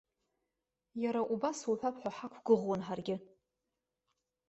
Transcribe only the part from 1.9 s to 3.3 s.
ҳәа ҳақәгәыӷуан ҳаргьы!